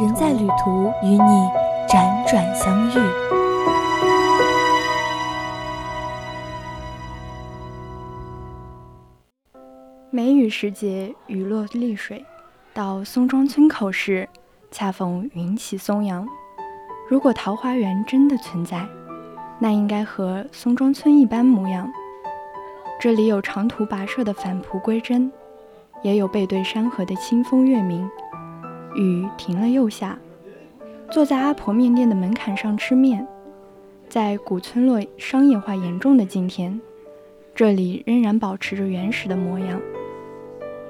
[0.00, 1.48] 人在旅途，与你
[1.88, 2.94] 辗转相遇。
[10.10, 12.24] 梅雨时节，雨落丽水，
[12.72, 14.28] 到松庄村口时。
[14.72, 16.26] 恰逢云起松阳，
[17.08, 18.84] 如果桃花源真的存在，
[19.60, 21.88] 那应该和松庄村一般模样。
[22.98, 25.30] 这里有长途跋涉的返璞归真，
[26.02, 28.10] 也有背对山河的清风月明。
[28.94, 30.18] 雨停了又下，
[31.10, 33.26] 坐在阿婆面店的门槛上吃面。
[34.08, 36.80] 在古村落商业化严重的今天，
[37.54, 39.80] 这里仍然保持着原始的模样。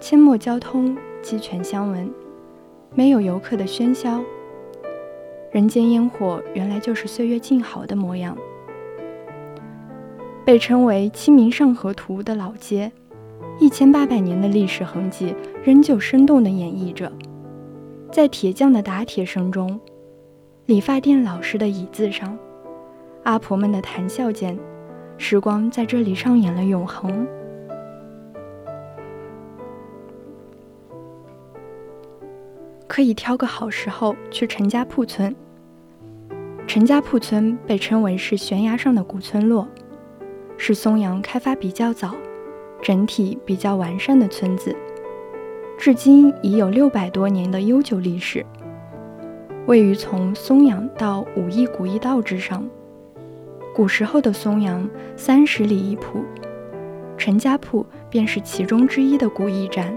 [0.00, 2.10] 阡陌交通，鸡犬相闻。
[2.94, 4.20] 没有游客的喧嚣，
[5.52, 8.36] 人间烟火原来就是岁月静好的模样。
[10.44, 12.90] 被称为《清明上河图》的老街，
[13.60, 17.12] 一千八百年的历史痕迹仍旧生动地演绎着。
[18.10, 19.78] 在铁匠的打铁声中，
[20.66, 22.36] 理发店老师的椅子上，
[23.22, 24.58] 阿婆们的谈笑间，
[25.16, 27.24] 时光在这里上演了永恒。
[32.88, 35.34] 可以挑个好时候去陈家铺村。
[36.66, 39.68] 陈家铺村被称为是悬崖上的古村落，
[40.56, 42.16] 是松阳开发比较早、
[42.82, 44.74] 整体比较完善的村子，
[45.80, 48.44] 至今已有六百多年的悠久历史。
[49.66, 52.62] 位于从松阳到武义古驿道之上，
[53.74, 54.86] 古时候的松阳
[55.16, 56.22] 三十里一铺，
[57.16, 59.96] 陈家铺便是其中之一的古驿站。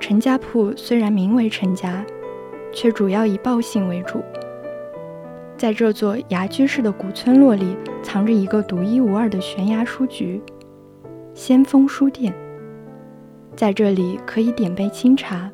[0.00, 2.04] 陈家铺虽然名为陈家，
[2.72, 4.20] 却主要以报信为主。
[5.56, 10.42] 在这座崖居式的古村落里，藏着一个独一无二的悬崖书局——
[11.32, 12.34] 先锋书店。
[13.56, 15.50] 在这里可以点杯清茶，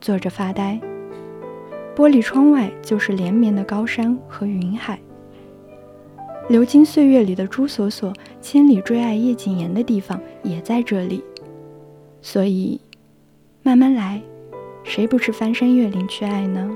[0.00, 0.80] 坐着发呆。
[1.94, 4.98] 玻璃窗外就是连绵的高山和云海。
[6.48, 11.22] 流金岁月里的朱锁锁千里追爱叶谨言的地方也在这里，
[12.22, 12.80] 所以。
[13.62, 14.20] 慢慢来，
[14.82, 16.70] 谁不是翻山越岭去爱呢？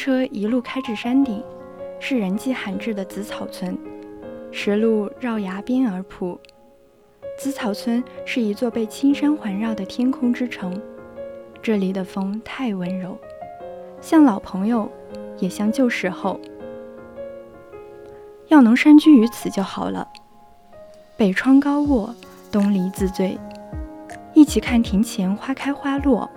[0.00, 1.44] 车一路开至山顶，
[1.98, 3.76] 是人迹罕至的紫草村。
[4.50, 6.40] 石路绕崖边而铺。
[7.38, 10.72] 紫草村是一座被青山环绕的天空之城。
[11.60, 13.14] 这里的风太温柔，
[14.00, 14.90] 像老朋友，
[15.38, 16.40] 也像旧时候。
[18.48, 20.08] 要能山居于此就好了。
[21.14, 22.14] 北窗高卧，
[22.50, 23.38] 东篱自醉，
[24.32, 26.30] 一起看庭前花开花落，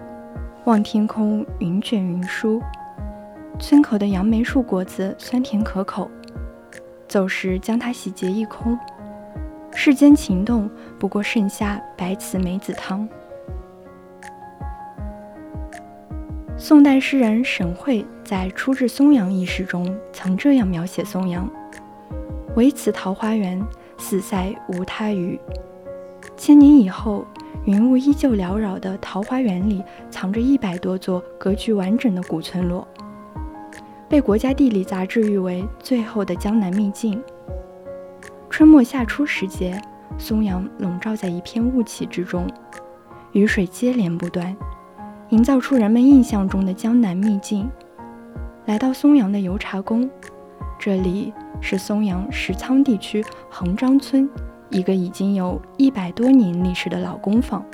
[0.66, 2.62] 望天空云卷云舒。
[3.60, 6.10] 村口的杨梅树果子酸甜可口，
[7.08, 8.78] 走时将它洗劫一空。
[9.74, 10.70] 世间情动，
[11.00, 13.08] 不过剩下白瓷梅子汤。
[16.58, 21.50] 宋代诗人沈慧在《初至松阳》一诗中曾这样描写松阳
[22.56, 23.62] ：“唯此桃花源，
[23.98, 25.40] 四塞无他语。”
[26.38, 27.26] 千年以后，
[27.66, 32.88] 云雾依旧缭绕的桃花源里，藏着一百多座格局完整的古村落。
[34.14, 37.20] 被国家地理杂志誉为最后的江南秘境。
[38.48, 39.82] 春末夏初时节，
[40.20, 42.48] 松阳笼罩在一片雾气之中，
[43.32, 44.56] 雨水接连不断，
[45.30, 47.68] 营造出人们印象中的江南秘境。
[48.68, 50.08] 来到松阳的油茶宫，
[50.78, 54.30] 这里是松阳石仓地区横张村
[54.70, 57.66] 一个已经有一百多年历史的老工坊，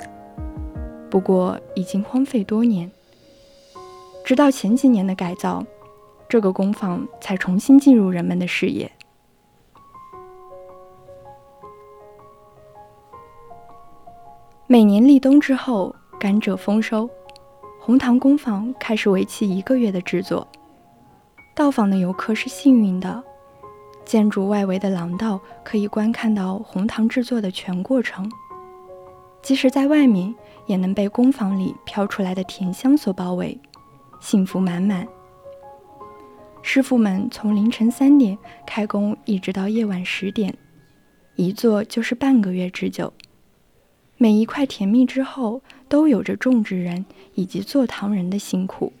[1.10, 2.90] 不过已经荒废多年。
[4.24, 5.62] 直到前几年的改造，
[6.30, 8.88] 这个工坊才重新进入人们的视野。
[14.68, 17.10] 每年立冬之后，甘蔗丰收，
[17.80, 20.46] 红糖工坊开始为期一个月的制作。
[21.56, 23.20] 到访的游客是幸运的，
[24.04, 28.30] 建筑外围的廊道可以观看到红糖制作的全过程。
[29.42, 30.32] 即使在外面，
[30.66, 33.60] 也能被工坊里飘出来的甜香所包围，
[34.20, 35.04] 幸福满满。
[36.72, 40.56] 师傅们从凌晨三点开工，一直到夜晚十点，
[41.34, 43.12] 一做就是半个月之久。
[44.16, 48.92] 每一块甜蜜之后，都有着种植人以及做糖人的辛苦。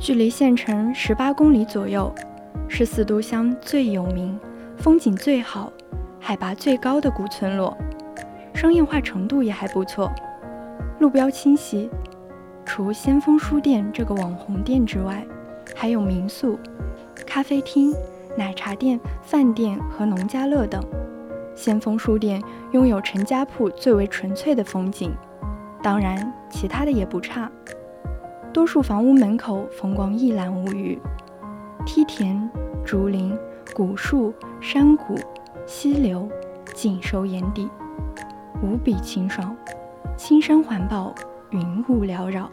[0.00, 2.10] 距离县城十八公里左右，
[2.68, 4.40] 是四都乡最有名、
[4.78, 5.70] 风景最好、
[6.18, 7.76] 海拔最高的古村落，
[8.54, 10.10] 商业化程度也还不错，
[11.00, 11.90] 路标清晰。
[12.64, 15.22] 除先锋书店这个网红店之外，
[15.76, 16.58] 还有民宿、
[17.26, 17.92] 咖啡厅、
[18.38, 20.82] 奶茶店、饭店和农家乐等。
[21.54, 22.42] 先锋书店
[22.72, 25.12] 拥有陈家铺最为纯粹的风景，
[25.82, 27.50] 当然其他的也不差。
[28.52, 30.98] 多数房屋门口风光一览无余，
[31.86, 32.50] 梯田、
[32.84, 33.36] 竹林、
[33.74, 35.14] 古树、山谷、
[35.66, 36.28] 溪流
[36.74, 37.70] 尽收眼底，
[38.60, 39.56] 无比清爽。
[40.16, 41.14] 青山环抱，
[41.50, 42.50] 云雾缭绕。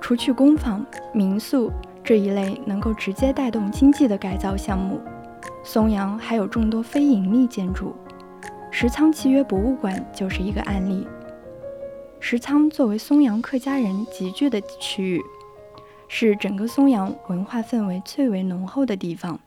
[0.00, 1.70] 除去工坊、民宿
[2.02, 5.00] 这一类能够直接带动经济的改造项目，
[5.62, 7.94] 松阳还有众多非盈利建筑，
[8.70, 11.06] 石仓契约博物馆就是一个案例。
[12.18, 15.22] 石仓作为松阳客家人集聚的区域，
[16.08, 19.38] 是整个松阳文化氛围最为浓厚的地方。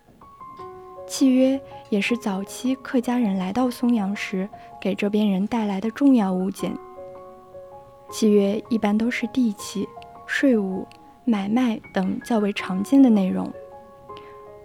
[1.06, 4.48] 契约也是早期客家人来到松阳时
[4.80, 6.72] 给这边人带来的重要物件。
[8.12, 9.88] 契约一般都是地契、
[10.26, 10.88] 税务、
[11.26, 13.52] 买卖等较为常见的内容。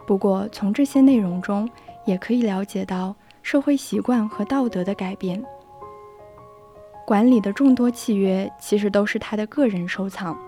[0.07, 1.69] 不过，从这些内容中
[2.05, 5.43] 也可以了解到社会习惯和道德的改变。
[7.07, 10.39] 馆里的众多契约其实都是他的个人收藏。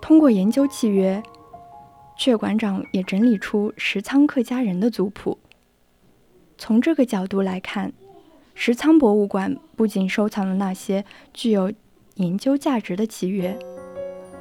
[0.00, 1.22] 通过研究契约，
[2.18, 5.38] 阙馆长也整理出石仓客家人的族谱。
[6.56, 7.92] 从这个角度来看，
[8.54, 11.72] 石仓博物馆不仅收藏了那些具有
[12.14, 13.58] 研究价值的契约，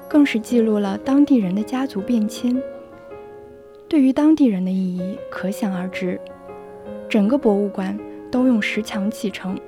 [0.09, 2.61] 更是记录了当地人的家族变迁。
[3.89, 6.19] 对于当地人的意义可想而知。
[7.09, 7.99] 整个博物馆
[8.31, 9.59] 都用石墙砌成。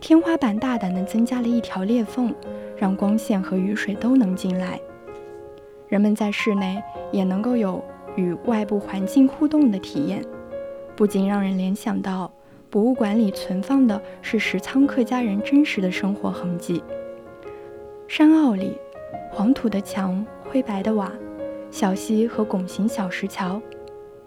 [0.00, 2.34] 天花板大胆地增加了一条裂缝，
[2.76, 4.80] 让光线和雨水都能进来。
[5.88, 7.84] 人们在室内也能够有
[8.16, 10.24] 与外部环境互动的体验，
[10.96, 12.32] 不仅让人联想到
[12.70, 16.82] 博物馆里存放的是石仓客家人真实的生活痕迹。
[18.08, 18.78] 山坳里，
[19.30, 21.12] 黄土的墙，灰白的瓦，
[21.70, 23.60] 小溪和拱形小石桥，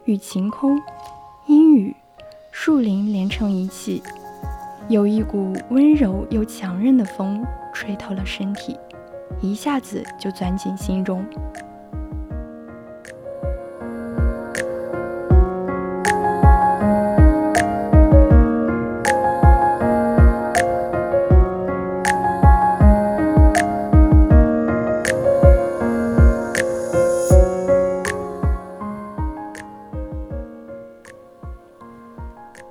[0.06, 0.80] 与晴空、
[1.48, 1.96] 阴雨、
[2.52, 4.04] 树林连成一气。
[4.90, 8.78] 有一股温柔又强韧的风吹透了身体，
[9.42, 11.26] 一下子就钻进心中。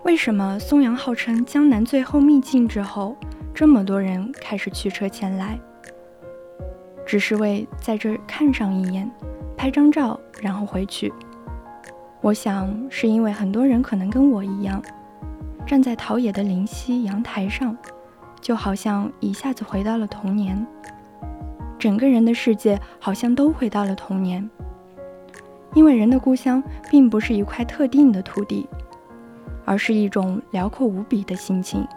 [0.05, 3.17] 为什么松阳号称江南最后秘境之后，
[3.55, 5.57] 这么多人开始驱车前来？
[7.07, 9.09] 只是为在这看上一眼，
[9.57, 11.13] 拍张照，然后回去。
[12.21, 14.83] 我想是因为很多人可能跟我一样，
[15.65, 17.77] 站在陶冶的灵溪阳台上，
[18.41, 20.67] 就好像一下子回到了童年，
[21.79, 24.51] 整个人的世界好像都回到了童年。
[25.75, 28.69] 因为人的故乡并不是一块特定的土地。
[29.73, 31.89] 而是一种辽阔无比的心情，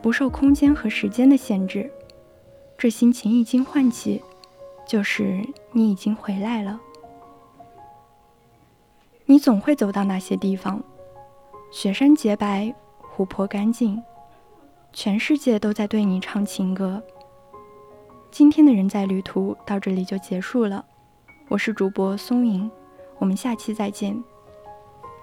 [0.00, 1.90] 不受空间和时间的限制。
[2.76, 4.22] 这心情一经唤起，
[4.86, 6.78] 就是你已经回来了。
[9.26, 10.80] 你总会走到那些地方，
[11.72, 14.00] 雪山洁白，湖泊干净，
[14.92, 17.02] 全世界都在对你唱情歌。
[18.30, 20.84] 今天的人在旅途到这里就结束了，
[21.48, 22.70] 我是主播松影，
[23.18, 24.22] 我们下期再见。